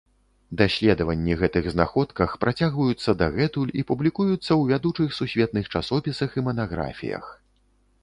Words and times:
Даследванні 0.61 1.35
гэтых 1.41 1.67
знаходках 1.73 2.33
працягваюцца 2.47 3.17
дагэтуль 3.21 3.75
і 3.83 3.87
публікуюцца 3.93 4.41
ў 4.41 4.61
вядучых 4.75 5.09
сусветных 5.21 5.73
часопісах 5.77 6.29
і 6.41 6.47
манаграфіях. 6.51 7.25